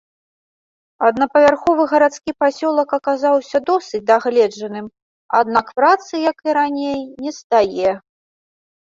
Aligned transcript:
Аднапавярховы 1.09 1.83
гарадскі 1.91 2.31
пасёлак 2.45 2.89
аказаўся 2.99 3.57
досыць 3.69 4.03
дагледжаным, 4.09 4.85
аднак 5.43 5.67
працы, 5.81 6.11
як 6.31 6.37
і 6.51 6.61
раней, 6.63 6.99
нестае. 7.31 7.91